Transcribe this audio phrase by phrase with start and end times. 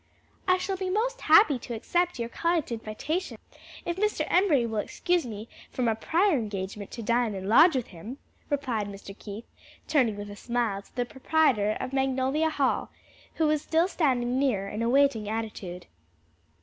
[0.47, 3.37] "I shall be most happy to accept your kind invitation,
[3.85, 4.25] if Mr.
[4.31, 8.17] Embury will excuse me from a prior engagement to dine and lodge with him,"
[8.49, 9.15] replied Mr.
[9.15, 9.45] Keith,
[9.87, 12.89] turning with a smile to the proprietor of Magnolia Hall,
[13.35, 15.85] who was still standing near in a waiting attitude.